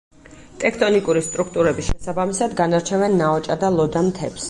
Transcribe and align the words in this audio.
ტექტონიკური 0.63 1.21
სტრუქტურების 1.27 1.91
შესაბამისად 1.91 2.59
განარჩევენ 2.65 3.19
ნაოჭა 3.25 3.63
და 3.67 3.75
ლოდა 3.81 4.09
მთებს. 4.11 4.39